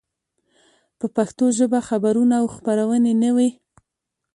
په 0.99 1.05
پښتو 1.15 1.45
ژبه 1.57 1.79
خبرونه 1.89 2.33
او 2.41 2.45
خپرونې 2.55 3.13
نه 3.23 3.29
وې. 3.35 3.49